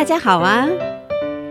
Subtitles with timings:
[0.00, 0.66] 大家好啊！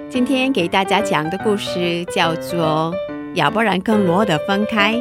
[0.10, 2.92] 今天给大家讲的故事叫做
[3.36, 4.96] 《亚伯兰跟罗德分开》。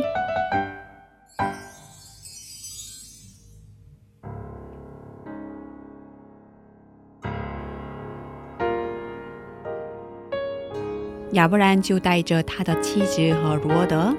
[11.33, 14.15] 亚伯兰就带着他的妻子和罗德，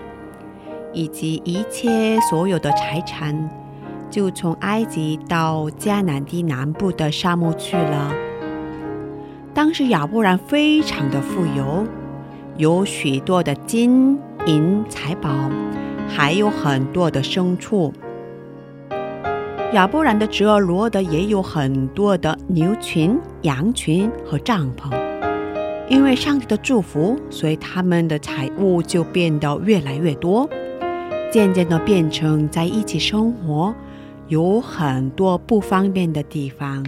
[0.92, 3.48] 以及一切所有的财产，
[4.10, 8.12] 就从埃及到迦南地南部的沙漠去了。
[9.60, 11.86] 当时亚伯兰非常的富有，
[12.56, 15.30] 有许多的金银财宝，
[16.08, 17.94] 还有很多的牲畜。
[19.74, 24.98] 亚伯兰的侄儿罗德也有很多的牛群、羊群和帐篷。
[25.90, 30.50] 因为上帝的祝福，所以他们的财物就变得越来越多，
[31.30, 33.76] 渐渐的变成在一起生活
[34.30, 36.82] 有很多不方便的地方。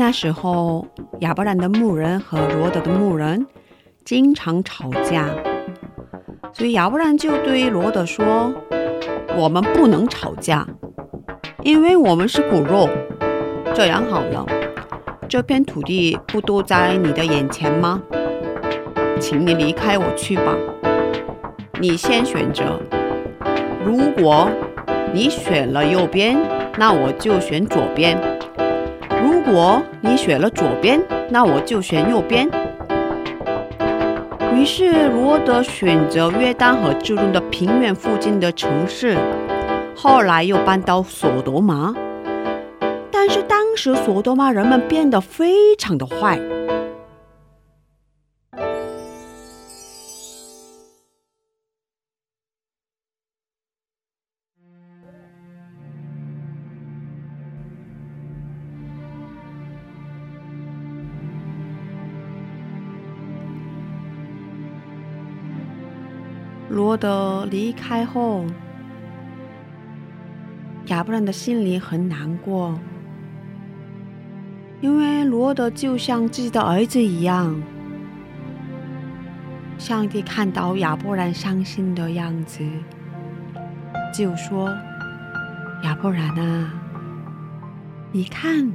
[0.00, 0.86] 那时候，
[1.18, 3.46] 亚伯兰的牧人和罗德的牧人
[4.02, 5.26] 经常吵架，
[6.54, 8.50] 所以亚伯兰就对罗德说
[9.36, 10.66] ：“我们不能吵架，
[11.62, 12.88] 因为我们是骨肉。
[13.74, 14.46] 这样好了，
[15.28, 18.02] 这片土地不都在你的眼前吗？
[19.20, 20.56] 请你离开我去吧。
[21.78, 22.80] 你先选择，
[23.84, 24.48] 如果
[25.12, 26.38] 你选了右边，
[26.78, 28.18] 那我就选左边。”
[29.52, 32.48] 我你选了左边，那我就选右边。
[34.54, 39.18] 于是罗德选择约旦河之东的平原附近的城市，
[39.96, 41.92] 后来又搬到索多玛。
[43.10, 46.38] 但是当时索多玛人们变得非常的坏。
[66.70, 68.44] 罗德离开后，
[70.86, 72.78] 亚伯兰的心里很难过，
[74.80, 77.60] 因为罗德就像自己的儿子一样。
[79.78, 82.64] 上帝看到亚伯兰伤心的样子，
[84.14, 84.72] 就说
[85.82, 86.72] ：“亚伯兰啊，
[88.12, 88.70] 你看，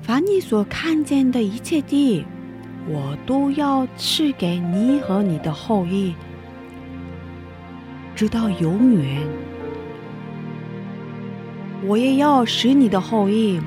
[0.00, 2.26] 凡你所看见的一切地，
[2.88, 6.12] 我都要赐给你和你的后裔。”
[8.14, 9.22] 直到永远，
[11.84, 13.60] 我也要使你的后裔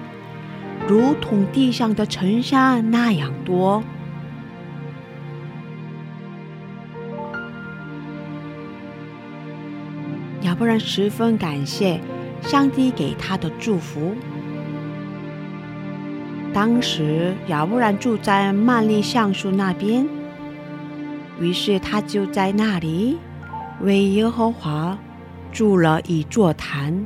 [0.88, 3.84] 如同地上的尘沙那样多。
[10.41, 12.00] 亚伯兰十分感谢
[12.41, 14.16] 上帝给他的祝福。
[16.53, 20.07] 当时亚伯兰住在曼利橡树那边，
[21.41, 23.17] 于是他就在那里。
[23.85, 24.97] 为耶和华
[25.51, 27.06] 筑了一座坛。